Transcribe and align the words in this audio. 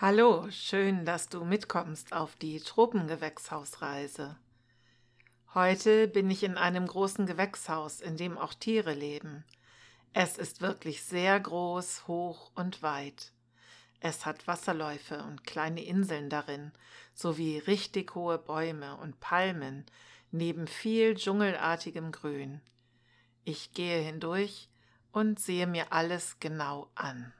Hallo, 0.00 0.48
schön, 0.52 1.04
dass 1.04 1.28
du 1.28 1.44
mitkommst 1.44 2.12
auf 2.12 2.36
die 2.36 2.60
Tropengewächshausreise. 2.60 4.36
Heute 5.54 6.06
bin 6.06 6.30
ich 6.30 6.44
in 6.44 6.56
einem 6.56 6.86
großen 6.86 7.26
Gewächshaus, 7.26 8.00
in 8.00 8.16
dem 8.16 8.38
auch 8.38 8.54
Tiere 8.54 8.94
leben. 8.94 9.44
Es 10.12 10.38
ist 10.38 10.60
wirklich 10.60 11.02
sehr 11.02 11.40
groß, 11.40 12.06
hoch 12.06 12.52
und 12.54 12.80
weit. 12.80 13.32
Es 13.98 14.24
hat 14.24 14.46
Wasserläufe 14.46 15.20
und 15.24 15.42
kleine 15.42 15.82
Inseln 15.82 16.30
darin, 16.30 16.70
sowie 17.12 17.58
richtig 17.58 18.14
hohe 18.14 18.38
Bäume 18.38 18.96
und 18.98 19.18
Palmen, 19.18 19.84
neben 20.30 20.68
viel 20.68 21.16
dschungelartigem 21.16 22.12
Grün. 22.12 22.60
Ich 23.44 23.72
gehe 23.72 23.98
hindurch 23.98 24.68
und 25.10 25.40
sehe 25.40 25.66
mir 25.66 25.92
alles 25.92 26.36
genau 26.38 26.88
an. 26.94 27.32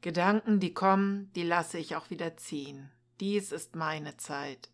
Gedanken, 0.00 0.60
die 0.60 0.72
kommen, 0.72 1.30
die 1.34 1.42
lasse 1.42 1.78
ich 1.78 1.96
auch 1.96 2.10
wieder 2.10 2.36
ziehen. 2.36 2.90
Dies 3.20 3.52
ist 3.52 3.76
meine 3.76 4.16
Zeit. 4.16 4.70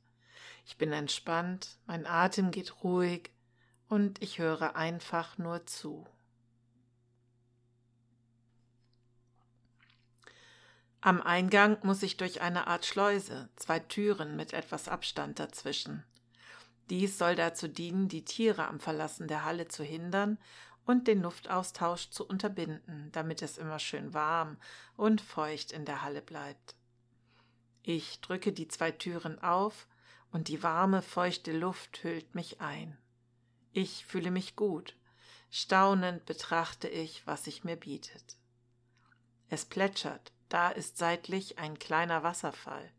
Ich 0.64 0.76
bin 0.78 0.92
entspannt, 0.92 1.78
mein 1.86 2.06
Atem 2.06 2.50
geht 2.50 2.84
ruhig 2.84 3.30
und 3.88 4.22
ich 4.22 4.38
höre 4.38 4.76
einfach 4.76 5.38
nur 5.38 5.66
zu. 5.66 6.06
Am 11.00 11.22
Eingang 11.22 11.78
muss 11.82 12.02
ich 12.02 12.16
durch 12.16 12.40
eine 12.40 12.66
Art 12.66 12.84
Schleuse, 12.84 13.48
zwei 13.56 13.78
Türen 13.78 14.34
mit 14.34 14.52
etwas 14.52 14.88
Abstand 14.88 15.38
dazwischen. 15.38 16.04
Dies 16.90 17.18
soll 17.18 17.34
dazu 17.34 17.68
dienen, 17.68 18.08
die 18.08 18.24
Tiere 18.24 18.66
am 18.66 18.80
Verlassen 18.80 19.28
der 19.28 19.44
Halle 19.44 19.68
zu 19.68 19.82
hindern 19.82 20.38
und 20.86 21.08
den 21.08 21.22
Luftaustausch 21.22 22.10
zu 22.10 22.26
unterbinden, 22.26 23.10
damit 23.12 23.42
es 23.42 23.58
immer 23.58 23.78
schön 23.78 24.14
warm 24.14 24.56
und 24.96 25.20
feucht 25.20 25.72
in 25.72 25.84
der 25.84 26.02
Halle 26.02 26.22
bleibt. 26.22 26.74
Ich 27.82 28.20
drücke 28.20 28.52
die 28.52 28.68
zwei 28.68 28.92
Türen 28.92 29.40
auf 29.42 29.86
und 30.30 30.48
die 30.48 30.62
warme, 30.62 31.02
feuchte 31.02 31.52
Luft 31.52 32.02
hüllt 32.02 32.34
mich 32.34 32.60
ein. 32.60 32.96
Ich 33.72 34.06
fühle 34.06 34.30
mich 34.30 34.56
gut. 34.56 34.96
Staunend 35.50 36.24
betrachte 36.26 36.88
ich, 36.88 37.26
was 37.26 37.44
sich 37.44 37.64
mir 37.64 37.76
bietet. 37.76 38.36
Es 39.48 39.64
plätschert, 39.64 40.32
da 40.48 40.70
ist 40.70 40.98
seitlich 40.98 41.58
ein 41.58 41.78
kleiner 41.78 42.22
Wasserfall. 42.22 42.90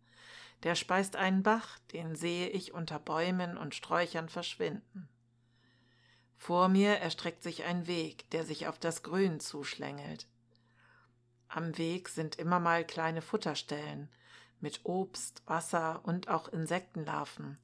Der 0.64 0.76
speist 0.76 1.16
einen 1.16 1.44
Bach, 1.44 1.80
den 1.94 2.16
sehe 2.16 2.50
ich 2.50 2.74
unter 2.74 3.00
Bäumen 3.00 3.58
und 3.58 3.76
Sträuchern 3.76 4.30
verschwinden. 4.30 5.08
Vor 6.38 6.70
mir 6.70 6.98
erstreckt 6.98 7.44
sich 7.44 7.64
ein 7.66 7.88
Weg, 7.88 8.30
der 8.30 8.46
sich 8.46 8.68
auf 8.68 8.80
das 8.80 9.04
Grün 9.04 9.40
zuschlängelt. 9.40 10.28
Am 11.50 11.78
Weg 11.78 12.10
sind 12.10 12.36
immer 12.38 12.60
mal 12.60 12.86
kleine 12.86 13.22
Futterstellen 13.22 14.10
mit 14.60 14.86
Obst, 14.86 15.44
Wasser 15.46 16.02
und 16.06 16.30
auch 16.30 16.48
Insektenlarven, 16.48 17.58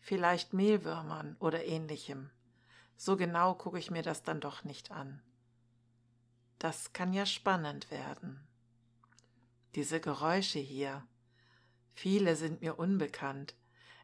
vielleicht 0.00 0.52
Mehlwürmern 0.52 1.36
oder 1.40 1.64
ähnlichem. 1.64 2.30
So 2.96 3.16
genau 3.16 3.54
gucke 3.54 3.78
ich 3.78 3.90
mir 3.90 4.02
das 4.02 4.22
dann 4.22 4.40
doch 4.40 4.64
nicht 4.64 4.90
an. 4.90 5.22
Das 6.58 6.92
kann 6.92 7.12
ja 7.12 7.26
spannend 7.26 7.90
werden. 7.90 8.46
Diese 9.74 10.00
Geräusche 10.00 10.58
hier. 10.58 11.06
Viele 11.94 12.34
sind 12.36 12.60
mir 12.60 12.78
unbekannt. 12.78 13.54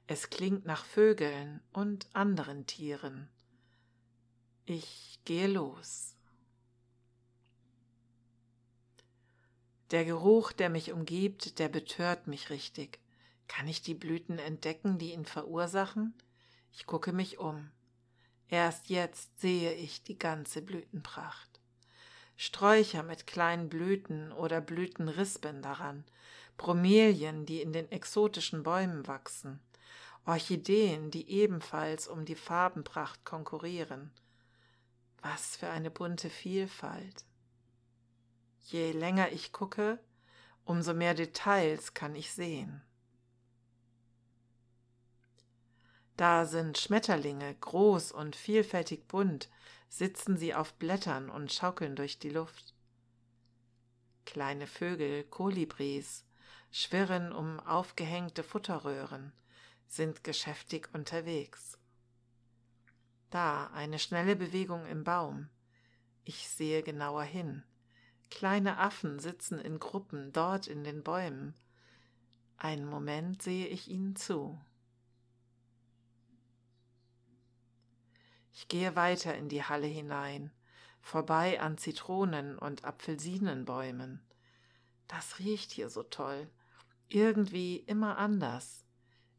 Es 0.07 0.31
klingt 0.31 0.65
nach 0.65 0.85
Vögeln 0.85 1.61
und 1.73 2.09
anderen 2.15 2.67
Tieren. 2.67 3.29
Ich 4.67 5.21
gehe 5.27 5.47
los. 5.47 6.17
Der 9.91 10.07
Geruch, 10.07 10.53
der 10.53 10.71
mich 10.71 10.91
umgibt, 10.91 11.59
der 11.59 11.69
betört 11.69 12.29
mich 12.29 12.49
richtig. 12.49 12.99
Kann 13.47 13.69
ich 13.69 13.83
die 13.83 13.93
Blüten 13.93 14.39
entdecken, 14.39 14.97
die 14.97 15.13
ihn 15.13 15.27
verursachen? 15.27 16.15
Ich 16.73 16.87
gucke 16.87 17.13
mich 17.13 17.39
um. 17.39 17.71
Erst 18.49 18.89
jetzt 18.89 19.39
sehe 19.39 19.75
ich 19.75 20.03
die 20.03 20.19
ganze 20.19 20.63
Blütenpracht. 20.63 21.61
Sträucher 22.39 23.03
mit 23.03 23.27
kleinen 23.27 23.69
Blüten 23.69 24.33
oder 24.33 24.63
Blütenrispen 24.63 25.61
daran, 25.61 26.05
Bromelien, 26.57 27.45
die 27.45 27.61
in 27.61 27.75
den 27.75 27.93
exotischen 27.93 28.63
Bäumen 28.63 29.07
wachsen, 29.07 29.61
Orchideen, 30.25 31.11
die 31.11 31.29
ebenfalls 31.29 32.09
um 32.09 32.25
die 32.25 32.35
Farbenpracht 32.35 33.27
konkurrieren, 33.27 34.11
was 35.25 35.57
für 35.57 35.71
eine 35.71 35.91
bunte 35.91 36.29
Vielfalt. 36.29 37.25
Je 38.61 38.93
länger 38.93 39.33
ich 39.33 39.53
gucke, 39.53 39.99
umso 40.67 40.93
mehr 40.93 41.15
Details 41.15 41.95
kann 41.95 42.15
ich 42.15 42.33
sehen. 42.33 42.83
Da 46.19 46.45
sind 46.45 46.77
Schmetterlinge, 46.77 47.55
groß 47.55 48.13
und 48.13 48.37
vielfältig 48.37 49.09
bunt, 49.09 49.49
sitzen 49.89 50.37
sie 50.37 50.55
auf 50.55 50.75
Blättern 50.75 51.31
und 51.31 51.53
schaukeln 51.53 51.97
durch 51.97 52.19
die 52.19 52.31
Luft. 52.31 52.75
Kleine 54.27 54.67
Vögel, 54.67 55.25
Kolibris, 55.25 56.27
schwirren 56.71 57.33
um 57.33 57.61
aufgehängte 57.61 58.43
Futterröhren, 58.43 59.33
sind 59.87 60.23
geschäftig 60.23 60.91
unterwegs. 60.93 61.79
Da 63.35 63.67
eine 63.75 63.99
schnelle 63.99 64.37
Bewegung 64.37 64.87
im 64.87 65.03
Baum. 65.03 65.49
Ich 66.23 66.49
sehe 66.49 66.85
genauer 66.85 67.25
hin. 67.25 67.65
Kleine 68.31 68.79
Affen 68.79 69.19
sitzen 69.19 69.59
in 69.59 69.81
Gruppen 69.81 70.33
dort 70.33 70.69
in 70.69 70.85
den 70.85 71.03
Bäumen. 71.03 71.53
Einen 72.59 72.87
Moment 72.87 73.43
sehe 73.43 73.67
ich 73.67 73.89
ihnen 73.89 74.15
zu. 74.15 74.61
Ich 78.53 78.69
gehe 78.69 78.95
weiter 78.95 79.37
in 79.37 79.49
die 79.49 79.65
Halle 79.65 79.89
hinein, 79.89 80.53
vorbei 81.01 81.61
an 81.61 81.77
Zitronen- 81.77 82.57
und 82.57 82.85
Apfelsinenbäumen. 82.85 84.25
Das 85.09 85.41
riecht 85.41 85.73
hier 85.73 85.91
so 85.91 86.05
toll, 86.05 86.49
irgendwie 87.09 87.79
immer 87.79 88.17
anders. 88.17 88.85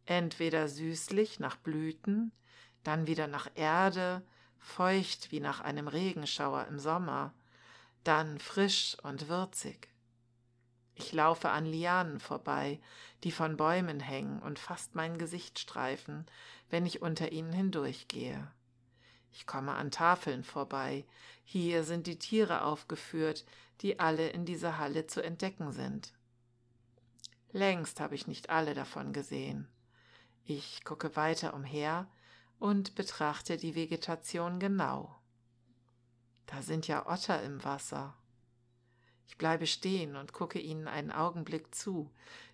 Entweder 0.04 0.68
süßlich 0.68 1.40
nach 1.40 1.56
Blüten, 1.56 2.34
dann 2.86 3.08
wieder 3.08 3.28
nach 3.28 3.50
Erde, 3.56 4.22
feucht 4.60 5.32
wie 5.32 5.40
nach 5.40 5.60
einem 5.62 5.88
Regenschauer 5.88 6.66
im 6.68 6.80
Sommer, 6.80 7.34
dann 8.04 8.40
frisch 8.40 8.98
und 9.04 9.28
würzig. 9.28 9.90
Ich 10.96 11.12
laufe 11.12 11.50
an 11.50 11.66
Lianen 11.66 12.20
vorbei, 12.20 12.80
die 13.24 13.32
von 13.32 13.58
Bäumen 13.58 14.00
hängen 14.00 14.40
und 14.42 14.60
fast 14.60 14.96
mein 14.96 15.18
Gesicht 15.18 15.60
streifen, 15.60 16.26
wenn 16.70 16.86
ich 16.86 17.02
unter 17.02 17.32
ihnen 17.32 17.52
hindurchgehe. 17.52 18.48
Ich 19.34 19.46
komme 19.46 19.74
an 19.74 19.92
Tafeln 19.92 20.46
vorbei, 20.46 21.06
hier 21.44 21.84
sind 21.84 22.08
die 22.08 22.18
Tiere 22.18 22.64
aufgeführt, 22.64 23.46
die 23.82 24.00
alle 24.00 24.30
in 24.30 24.46
dieser 24.46 24.78
Halle 24.78 25.08
zu 25.08 25.22
entdecken 25.22 25.74
sind. 25.74 26.14
Längst 27.52 28.00
habe 28.00 28.16
ich 28.16 28.28
nicht 28.28 28.50
alle 28.50 28.74
davon 28.74 29.12
gesehen. 29.12 29.68
Ich 30.46 30.84
gucke 30.86 31.16
weiter 31.16 31.54
umher, 31.54 32.08
und 32.60 32.96
betrachte 32.96 33.58
die 33.58 33.76
Vegetation 33.76 34.60
genau. 34.60 35.16
Da 36.46 36.62
sind 36.62 36.88
ja 36.88 37.08
Otter 37.08 37.42
im 37.44 37.64
Wasser. 37.64 38.16
Ich 39.28 39.38
bleibe 39.38 39.68
stehen 39.68 40.16
und 40.16 40.34
gucke 40.34 40.60
ihnen 40.60 40.88
einen 40.88 41.12
Augenblick 41.12 41.74
zu, 41.74 42.12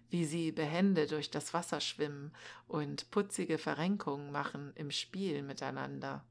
wie 0.10 0.26
sie 0.26 0.52
behende 0.52 1.08
durch 1.08 1.30
das 1.32 1.54
Wasser 1.54 1.80
schwimmen 1.80 2.34
und 2.68 3.10
putzige 3.12 3.58
Verrenkungen 3.58 4.32
machen 4.32 4.74
im 4.76 4.92
Spiel 4.92 5.42
miteinander. 5.44 6.24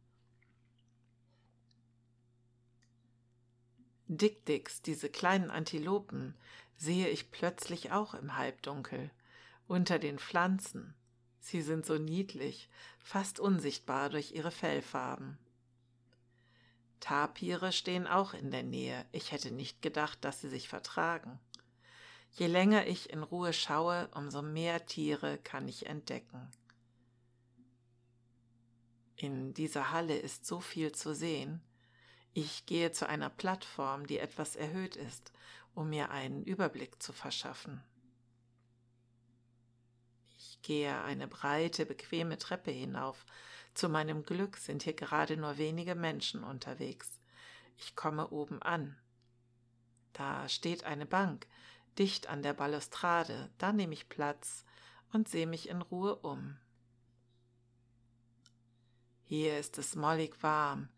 Dickdicks, 4.07 4.83
diese 4.83 5.09
kleinen 5.09 5.51
Antilopen, 5.51 6.35
sehe 6.77 7.09
ich 7.09 7.31
plötzlich 7.31 7.93
auch 7.93 8.15
im 8.15 8.37
Halbdunkel, 8.37 9.11
unter 9.69 9.99
den 9.99 10.19
Pflanzen, 10.19 10.95
Sie 11.41 11.63
sind 11.63 11.87
so 11.87 11.99
niedlich, 11.99 12.69
fast 12.99 13.41
unsichtbar 13.41 14.11
durch 14.11 14.33
ihre 14.33 14.51
Fellfarben. 14.51 15.39
Tapire 17.01 17.73
stehen 17.73 18.07
auch 18.07 18.35
in 18.35 18.51
der 18.51 18.63
Nähe. 18.63 19.07
Ich 19.11 19.33
hätte 19.33 19.51
nicht 19.51 19.81
gedacht, 19.83 20.19
dass 20.25 20.41
sie 20.41 20.51
sich 20.51 20.69
vertragen. 20.69 21.41
Je 22.33 22.47
länger 22.47 22.87
ich 22.87 23.11
in 23.11 23.23
Ruhe 23.23 23.53
schaue, 23.53 24.09
umso 24.15 24.43
mehr 24.43 24.87
Tiere 24.87 25.39
kann 25.39 25.67
ich 25.67 25.87
entdecken. 25.87 26.49
In 29.17 29.53
dieser 29.55 29.91
Halle 29.91 30.17
ist 30.17 30.47
so 30.47 30.61
viel 30.61 30.93
zu 30.93 31.15
sehen. 31.15 31.61
Ich 32.33 32.67
gehe 32.67 32.93
zu 32.93 33.09
einer 33.09 33.31
Plattform, 33.31 34.07
die 34.07 34.19
etwas 34.19 34.55
erhöht 34.57 34.97
ist, 34.97 35.33
um 35.75 35.91
mir 35.91 36.11
einen 36.11 36.45
Überblick 36.45 37.03
zu 37.03 37.13
verschaffen. 37.13 37.83
Gehe 40.63 41.03
eine 41.03 41.27
breite, 41.27 41.87
bequeme 41.87 42.39
Treppe 42.39 42.71
hinauf. 42.71 43.25
Zu 43.75 43.89
meinem 43.89 44.25
Glück 44.25 44.57
sind 44.57 44.83
hier 44.83 44.95
gerade 44.95 45.37
nur 45.37 45.59
wenige 45.59 45.95
Menschen 45.95 46.45
unterwegs. 46.45 47.21
Ich 47.77 47.97
komme 47.97 48.29
oben 48.29 48.61
an. 48.61 48.97
Da 50.13 50.49
steht 50.49 50.85
eine 50.85 51.07
Bank, 51.07 51.47
dicht 51.99 52.29
an 52.29 52.43
der 52.43 52.53
Balustrade, 52.53 53.51
da 53.59 53.73
nehme 53.73 53.95
ich 53.95 54.09
Platz 54.09 54.65
und 55.13 55.29
sehe 55.29 55.47
mich 55.47 55.69
in 55.69 55.83
Ruhe 55.83 56.17
um. 56.17 56.59
Hier 59.25 59.59
ist 59.59 59.79
es 59.79 59.95
mollig 59.95 60.43
warm, 60.43 60.89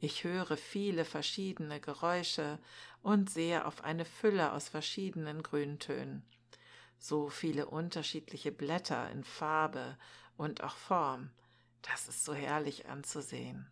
ich 0.00 0.22
höre 0.22 0.56
viele 0.56 1.04
verschiedene 1.04 1.80
Geräusche 1.80 2.58
und 3.02 3.30
sehe 3.30 3.64
auf 3.64 3.82
eine 3.82 4.04
Fülle 4.04 4.52
aus 4.52 4.68
verschiedenen 4.68 5.42
Grüntönen. 5.42 6.22
So 6.98 7.28
viele 7.28 7.66
unterschiedliche 7.66 8.52
Blätter 8.52 9.10
in 9.10 9.24
Farbe 9.24 9.96
und 10.36 10.62
auch 10.62 10.76
Form, 10.76 11.30
das 11.82 12.08
ist 12.08 12.24
so 12.24 12.34
herrlich 12.34 12.88
anzusehen. 12.88 13.70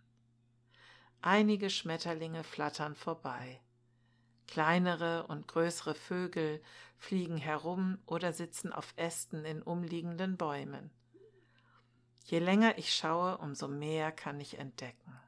Einige 1.22 1.70
Schmetterlinge 1.70 2.44
flattern 2.44 2.94
vorbei. 2.94 3.60
Kleinere 4.46 5.26
und 5.26 5.48
größere 5.48 5.94
Vögel 5.94 6.62
fliegen 6.96 7.36
herum 7.36 7.98
oder 8.06 8.32
sitzen 8.32 8.72
auf 8.72 8.94
Ästen 8.96 9.44
in 9.44 9.60
umliegenden 9.60 10.36
Bäumen. 10.36 10.90
Je 12.24 12.38
länger 12.38 12.78
ich 12.78 12.94
schaue, 12.94 13.38
umso 13.38 13.68
mehr 13.68 14.12
kann 14.12 14.40
ich 14.40 14.58
entdecken. 14.58 15.20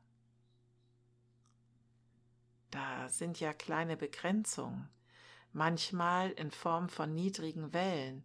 Da 2.70 3.08
sind 3.08 3.40
ja 3.40 3.52
kleine 3.52 3.96
Begrenzungen, 3.96 4.88
manchmal 5.52 6.30
in 6.30 6.50
Form 6.50 6.88
von 6.88 7.14
niedrigen 7.14 7.72
Wellen 7.72 8.24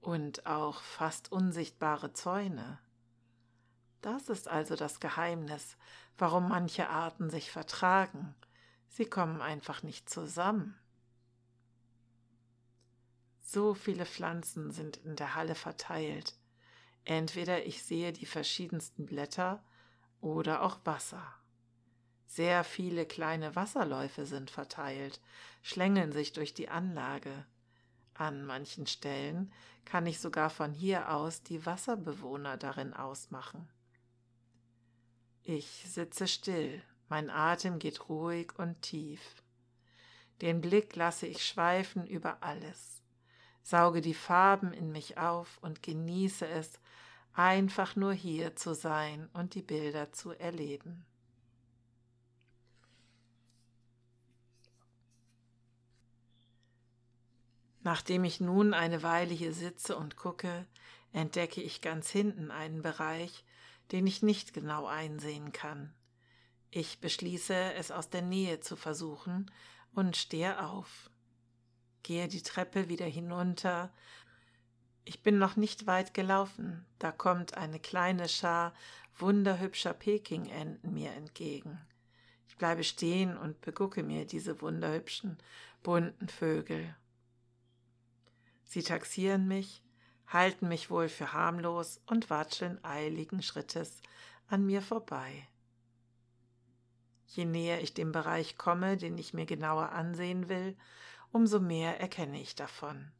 und 0.00 0.46
auch 0.46 0.80
fast 0.80 1.32
unsichtbare 1.32 2.12
Zäune. 2.12 2.78
Das 4.00 4.28
ist 4.28 4.48
also 4.48 4.76
das 4.76 5.00
Geheimnis, 5.00 5.76
warum 6.18 6.48
manche 6.48 6.90
Arten 6.90 7.30
sich 7.30 7.50
vertragen. 7.50 8.34
Sie 8.88 9.06
kommen 9.06 9.40
einfach 9.40 9.82
nicht 9.82 10.10
zusammen. 10.10 10.78
So 13.40 13.74
viele 13.74 14.04
Pflanzen 14.04 14.72
sind 14.72 14.98
in 14.98 15.16
der 15.16 15.34
Halle 15.34 15.54
verteilt. 15.54 16.36
Entweder 17.04 17.66
ich 17.66 17.82
sehe 17.82 18.12
die 18.12 18.26
verschiedensten 18.26 19.06
Blätter 19.06 19.62
oder 20.20 20.62
auch 20.62 20.78
Wasser. 20.84 21.22
Sehr 22.34 22.64
viele 22.64 23.06
kleine 23.06 23.54
Wasserläufe 23.54 24.26
sind 24.26 24.50
verteilt, 24.50 25.20
schlängeln 25.62 26.10
sich 26.10 26.32
durch 26.32 26.52
die 26.52 26.68
Anlage. 26.68 27.46
An 28.12 28.44
manchen 28.44 28.88
Stellen 28.88 29.52
kann 29.84 30.04
ich 30.04 30.18
sogar 30.18 30.50
von 30.50 30.72
hier 30.72 31.12
aus 31.12 31.44
die 31.44 31.64
Wasserbewohner 31.64 32.56
darin 32.56 32.92
ausmachen. 32.92 33.68
Ich 35.44 35.84
sitze 35.86 36.26
still, 36.26 36.82
mein 37.08 37.30
Atem 37.30 37.78
geht 37.78 38.08
ruhig 38.08 38.58
und 38.58 38.82
tief. 38.82 39.20
Den 40.40 40.60
Blick 40.60 40.96
lasse 40.96 41.28
ich 41.28 41.46
schweifen 41.46 42.04
über 42.04 42.42
alles, 42.42 43.00
sauge 43.62 44.00
die 44.00 44.12
Farben 44.12 44.72
in 44.72 44.90
mich 44.90 45.18
auf 45.18 45.58
und 45.58 45.84
genieße 45.84 46.48
es, 46.48 46.80
einfach 47.32 47.94
nur 47.94 48.12
hier 48.12 48.56
zu 48.56 48.74
sein 48.74 49.30
und 49.34 49.54
die 49.54 49.62
Bilder 49.62 50.10
zu 50.10 50.32
erleben. 50.32 51.06
Nachdem 57.84 58.24
ich 58.24 58.40
nun 58.40 58.72
eine 58.72 59.02
Weile 59.02 59.34
hier 59.34 59.52
sitze 59.52 59.96
und 59.96 60.16
gucke, 60.16 60.66
entdecke 61.12 61.60
ich 61.60 61.82
ganz 61.82 62.08
hinten 62.08 62.50
einen 62.50 62.80
Bereich, 62.80 63.44
den 63.92 64.06
ich 64.06 64.22
nicht 64.22 64.54
genau 64.54 64.86
einsehen 64.86 65.52
kann. 65.52 65.92
Ich 66.70 67.00
beschließe, 67.00 67.74
es 67.74 67.90
aus 67.90 68.08
der 68.08 68.22
Nähe 68.22 68.60
zu 68.60 68.74
versuchen 68.74 69.50
und 69.94 70.16
stehe 70.16 70.66
auf. 70.66 71.10
Gehe 72.02 72.26
die 72.26 72.42
Treppe 72.42 72.88
wieder 72.88 73.04
hinunter. 73.04 73.92
Ich 75.04 75.22
bin 75.22 75.38
noch 75.38 75.56
nicht 75.56 75.86
weit 75.86 76.14
gelaufen, 76.14 76.86
da 76.98 77.12
kommt 77.12 77.54
eine 77.58 77.78
kleine 77.78 78.30
Schar 78.30 78.72
wunderhübscher 79.18 79.92
Pekingenten 79.92 80.94
mir 80.94 81.12
entgegen. 81.12 81.78
Ich 82.48 82.56
bleibe 82.56 82.82
stehen 82.82 83.36
und 83.36 83.60
begucke 83.60 84.02
mir 84.02 84.24
diese 84.24 84.62
wunderhübschen, 84.62 85.36
bunten 85.82 86.28
Vögel. 86.28 86.96
Sie 88.74 88.82
taxieren 88.82 89.46
mich, 89.46 89.84
halten 90.26 90.66
mich 90.66 90.90
wohl 90.90 91.08
für 91.08 91.32
harmlos 91.32 92.00
und 92.06 92.28
watscheln 92.28 92.82
eiligen 92.82 93.40
Schrittes 93.40 94.00
an 94.48 94.66
mir 94.66 94.82
vorbei. 94.82 95.46
Je 97.28 97.44
näher 97.44 97.80
ich 97.82 97.94
dem 97.94 98.10
Bereich 98.10 98.58
komme, 98.58 98.96
den 98.96 99.16
ich 99.16 99.32
mir 99.32 99.46
genauer 99.46 99.90
ansehen 99.90 100.48
will, 100.48 100.76
umso 101.30 101.60
mehr 101.60 102.00
erkenne 102.00 102.40
ich 102.40 102.56
davon. 102.56 103.12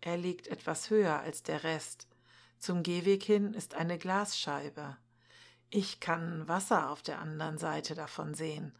Er 0.00 0.16
liegt 0.16 0.48
etwas 0.48 0.88
höher 0.88 1.20
als 1.20 1.42
der 1.42 1.62
Rest. 1.62 2.08
Zum 2.58 2.82
Gehweg 2.82 3.22
hin 3.22 3.52
ist 3.52 3.74
eine 3.74 3.98
Glasscheibe. 3.98 4.96
Ich 5.68 6.00
kann 6.00 6.48
Wasser 6.48 6.88
auf 6.88 7.02
der 7.02 7.18
anderen 7.18 7.58
Seite 7.58 7.94
davon 7.94 8.32
sehen. 8.32 8.72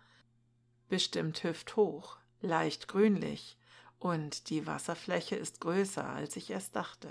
Bestimmt 0.89 1.45
hüfthoch, 1.45 2.17
leicht 2.41 2.89
grünlich, 2.89 3.59
und 4.05 4.51
die 4.51 4.67
Wasserfläche 4.67 5.35
ist 5.35 5.62
größer, 5.62 6.06
als 6.06 6.37
ich 6.37 6.51
erst 6.51 6.77
dachte. 6.77 7.11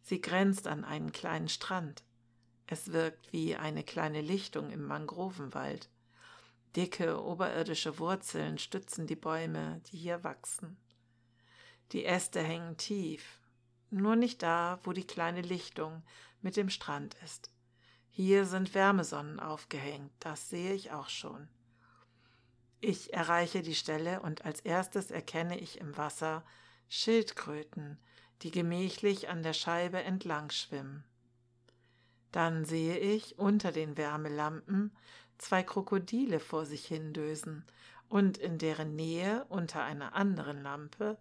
Sie 0.00 0.22
grenzt 0.22 0.66
an 0.66 0.86
einen 0.86 1.12
kleinen 1.12 1.50
Strand. 1.50 2.02
Es 2.66 2.92
wirkt 2.92 3.30
wie 3.34 3.56
eine 3.56 3.84
kleine 3.84 4.22
Lichtung 4.22 4.70
im 4.70 4.86
Mangrovenwald. 4.86 5.90
Dicke 6.74 7.22
oberirdische 7.22 7.98
Wurzeln 7.98 8.56
stützen 8.56 9.06
die 9.06 9.16
Bäume, 9.16 9.82
die 9.92 9.98
hier 9.98 10.24
wachsen. 10.24 10.78
Die 11.92 12.06
Äste 12.06 12.40
hängen 12.40 12.78
tief, 12.78 13.38
nur 13.90 14.16
nicht 14.16 14.42
da, 14.42 14.80
wo 14.84 14.94
die 14.94 15.06
kleine 15.06 15.42
Lichtung 15.42 16.02
mit 16.40 16.56
dem 16.56 16.70
Strand 16.70 17.18
ist. 17.22 17.50
Hier 18.08 18.46
sind 18.46 18.74
Wärmesonnen 18.74 19.40
aufgehängt, 19.40 20.12
das 20.20 20.48
sehe 20.48 20.72
ich 20.72 20.90
auch 20.90 21.10
schon. 21.10 21.48
Ich 22.84 23.14
erreiche 23.14 23.62
die 23.62 23.76
Stelle 23.76 24.22
und 24.22 24.44
als 24.44 24.58
erstes 24.58 25.12
erkenne 25.12 25.56
ich 25.56 25.78
im 25.78 25.96
Wasser 25.96 26.44
Schildkröten, 26.88 27.96
die 28.42 28.50
gemächlich 28.50 29.28
an 29.28 29.44
der 29.44 29.52
Scheibe 29.52 30.02
entlang 30.02 30.50
schwimmen. 30.50 31.04
Dann 32.32 32.64
sehe 32.64 32.98
ich 32.98 33.38
unter 33.38 33.70
den 33.70 33.96
Wärmelampen 33.96 34.90
zwei 35.38 35.62
Krokodile 35.62 36.40
vor 36.40 36.66
sich 36.66 36.84
hindösen, 36.86 37.64
und 38.08 38.36
in 38.36 38.58
deren 38.58 38.96
Nähe 38.96 39.44
unter 39.48 39.84
einer 39.84 40.14
anderen 40.14 40.60
Lampe 40.60 41.18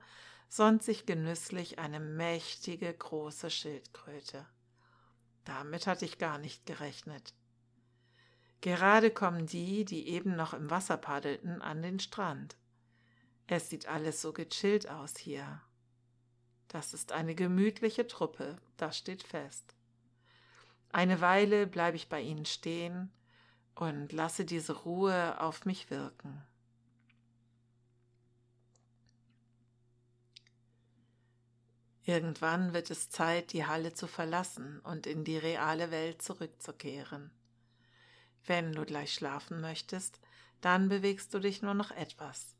sonnt 0.50 0.82
sich 0.82 1.06
genüsslich 1.06 1.78
eine 1.78 2.00
mächtige 2.00 2.92
große 2.92 3.52
Schildkröte. 3.52 4.48
Damit 5.46 5.86
hatte 5.86 6.06
ich 6.06 6.18
gar 6.18 6.40
nicht 6.40 6.66
gerechnet. 6.66 7.36
Gerade 8.62 9.10
kommen 9.10 9.48
die, 9.48 9.86
die 9.86 10.08
eben 10.08 10.36
noch 10.36 10.54
im 10.54 10.70
Wasser 10.70 10.98
paddelten, 10.98 11.62
an 11.62 11.82
den 11.82 12.00
Strand. 12.00 12.58
Es 13.48 13.70
sieht 13.70 13.88
alles 13.88 14.22
so 14.22 14.34
gechillt 14.34 14.88
aus 14.88 15.18
hier. 15.18 15.62
Das 16.68 16.94
ist 16.94 17.12
eine 17.12 17.36
gemütliche 17.36 18.08
Truppe, 18.08 18.58
das 18.78 18.98
steht 18.98 19.24
fest. 19.24 19.76
Eine 20.90 21.22
Weile 21.22 21.68
bleibe 21.68 21.98
ich 21.98 22.08
bei 22.08 22.22
ihnen 22.22 22.46
stehen 22.46 23.12
und 23.76 24.12
lasse 24.12 24.46
diese 24.46 24.74
Ruhe 24.74 25.42
auf 25.42 25.66
mich 25.66 25.90
wirken. 25.90 26.44
Irgendwann 32.04 32.74
wird 32.74 32.92
es 32.92 33.10
Zeit, 33.10 33.54
die 33.54 33.66
Halle 33.66 33.94
zu 33.94 34.08
verlassen 34.08 34.80
und 34.82 35.08
in 35.08 35.24
die 35.24 35.38
reale 35.38 35.92
Welt 35.92 36.22
zurückzukehren. 36.22 37.32
Wenn 38.46 38.74
du 38.74 38.86
gleich 38.86 39.14
schlafen 39.14 39.62
möchtest, 39.62 40.20
dann 40.62 40.90
bewegst 40.90 41.34
du 41.34 41.40
dich 41.40 41.62
nur 41.62 41.74
noch 41.74 41.92
etwas. 41.92 42.56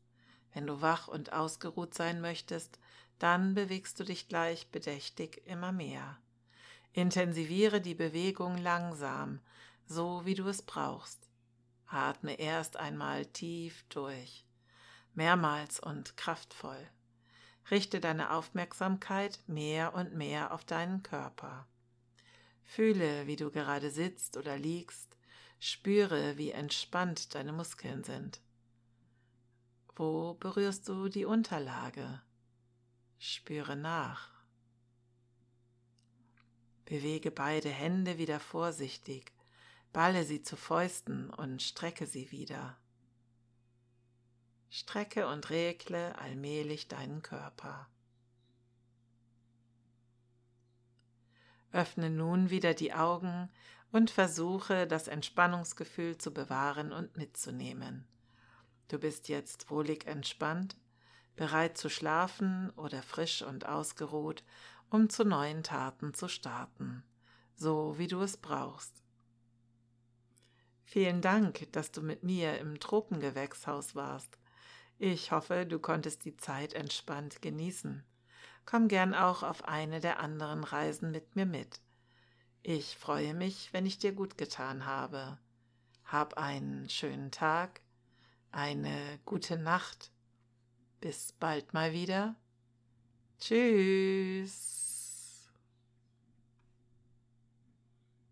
Wenn 0.52 0.66
du 0.66 0.80
wach 0.80 1.08
und 1.08 1.32
ausgeruht 1.32 1.94
sein 1.94 2.20
möchtest, 2.20 2.78
dann 3.18 3.54
bewegst 3.54 3.98
du 4.00 4.04
dich 4.04 4.28
gleich 4.28 4.68
bedächtig 4.70 5.46
immer 5.46 5.72
mehr. 5.72 6.18
Intensiviere 6.92 7.80
die 7.80 7.94
Bewegung 7.94 8.58
langsam, 8.58 9.40
so 9.86 10.24
wie 10.24 10.34
du 10.34 10.46
es 10.48 10.62
brauchst. 10.62 11.28
Atme 11.86 12.38
erst 12.38 12.76
einmal 12.76 13.26
tief 13.26 13.84
durch, 13.88 14.44
mehrmals 15.14 15.78
und 15.80 16.16
kraftvoll. 16.16 16.88
Richte 17.70 18.00
deine 18.00 18.32
Aufmerksamkeit 18.32 19.38
mehr 19.46 19.94
und 19.94 20.14
mehr 20.14 20.52
auf 20.52 20.64
deinen 20.64 21.02
Körper. 21.02 21.66
Fühle, 22.64 23.26
wie 23.26 23.36
du 23.36 23.50
gerade 23.50 23.90
sitzt 23.90 24.36
oder 24.36 24.58
liegst, 24.58 25.11
Spüre, 25.64 26.36
wie 26.38 26.50
entspannt 26.50 27.36
deine 27.36 27.52
Muskeln 27.52 28.02
sind. 28.02 28.40
Wo 29.94 30.34
berührst 30.34 30.88
du 30.88 31.08
die 31.08 31.24
Unterlage? 31.24 32.20
Spüre 33.20 33.76
nach. 33.76 34.28
Bewege 36.84 37.30
beide 37.30 37.68
Hände 37.68 38.18
wieder 38.18 38.40
vorsichtig, 38.40 39.30
balle 39.92 40.24
sie 40.24 40.42
zu 40.42 40.56
Fäusten 40.56 41.30
und 41.30 41.62
strecke 41.62 42.08
sie 42.08 42.32
wieder. 42.32 42.76
Strecke 44.68 45.28
und 45.28 45.48
regle 45.48 46.18
allmählich 46.18 46.88
deinen 46.88 47.22
Körper. 47.22 47.88
Öffne 51.70 52.10
nun 52.10 52.50
wieder 52.50 52.74
die 52.74 52.92
Augen 52.92 53.48
und 53.92 54.10
versuche 54.10 54.86
das 54.86 55.06
Entspannungsgefühl 55.06 56.18
zu 56.18 56.32
bewahren 56.32 56.92
und 56.92 57.16
mitzunehmen. 57.16 58.06
Du 58.88 58.98
bist 58.98 59.28
jetzt 59.28 59.70
wohlig 59.70 60.06
entspannt, 60.06 60.76
bereit 61.36 61.78
zu 61.78 61.88
schlafen 61.88 62.70
oder 62.70 63.02
frisch 63.02 63.42
und 63.42 63.66
ausgeruht, 63.66 64.42
um 64.90 65.08
zu 65.08 65.24
neuen 65.24 65.62
Taten 65.62 66.14
zu 66.14 66.28
starten, 66.28 67.02
so 67.54 67.98
wie 67.98 68.06
du 68.06 68.20
es 68.20 68.36
brauchst. 68.36 69.02
Vielen 70.84 71.22
Dank, 71.22 71.72
dass 71.72 71.90
du 71.90 72.02
mit 72.02 72.22
mir 72.22 72.58
im 72.58 72.78
Tropengewächshaus 72.80 73.94
warst. 73.94 74.38
Ich 74.98 75.32
hoffe, 75.32 75.64
du 75.64 75.78
konntest 75.78 76.24
die 76.24 76.36
Zeit 76.36 76.74
entspannt 76.74 77.40
genießen. 77.40 78.04
Komm 78.66 78.88
gern 78.88 79.14
auch 79.14 79.42
auf 79.42 79.64
eine 79.64 80.00
der 80.00 80.20
anderen 80.20 80.64
Reisen 80.64 81.10
mit 81.10 81.34
mir 81.34 81.46
mit. 81.46 81.80
Ich 82.64 82.96
freue 82.96 83.34
mich, 83.34 83.72
wenn 83.72 83.86
ich 83.86 83.98
dir 83.98 84.12
gut 84.12 84.38
getan 84.38 84.86
habe. 84.86 85.36
Hab 86.04 86.38
einen 86.38 86.88
schönen 86.88 87.32
Tag, 87.32 87.80
eine 88.52 89.18
gute 89.24 89.58
Nacht. 89.58 90.12
Bis 91.00 91.32
bald 91.32 91.74
mal 91.74 91.92
wieder. 91.92 92.36
Tschüss. 93.40 94.91